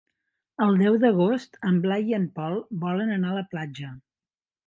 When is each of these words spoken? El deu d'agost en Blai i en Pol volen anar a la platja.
El 0.67 0.77
deu 0.79 0.95
d'agost 1.03 1.59
en 1.71 1.77
Blai 1.83 2.09
i 2.13 2.17
en 2.19 2.25
Pol 2.39 2.57
volen 2.85 3.13
anar 3.17 3.31
a 3.35 3.39
la 3.39 3.47
platja. 3.55 3.93